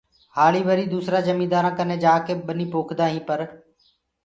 هآݪي 0.35 0.61
وري 0.67 0.85
دوسرآ 0.93 1.17
جميندآرو 1.27 1.71
ڪني 1.77 1.95
جآڪي 2.03 2.33
ٻني 2.47 2.65
پوکدو 2.73 3.05
هي 3.13 3.19
پر 3.27 3.39